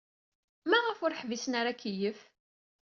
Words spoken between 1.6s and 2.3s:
akeyyef?